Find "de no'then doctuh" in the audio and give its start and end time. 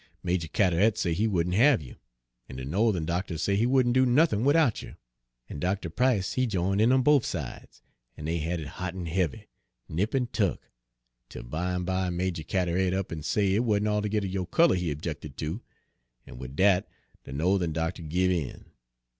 2.55-3.37, 17.23-18.01